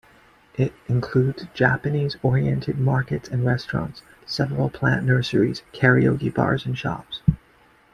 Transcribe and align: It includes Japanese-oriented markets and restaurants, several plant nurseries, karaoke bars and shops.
It 0.55 0.73
includes 0.87 1.45
Japanese-oriented 1.53 2.79
markets 2.79 3.29
and 3.29 3.45
restaurants, 3.45 4.01
several 4.25 4.71
plant 4.71 5.05
nurseries, 5.05 5.61
karaoke 5.73 6.33
bars 6.33 6.65
and 6.65 6.75
shops. 6.75 7.21